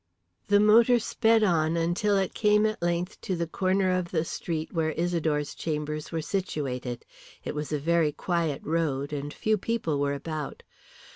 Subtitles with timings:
[0.47, 4.73] The motor sped on until it came at length to the corner of the street
[4.73, 7.05] where Isidore's chambers were situated.
[7.43, 10.63] It was a very quiet road, and few people were about.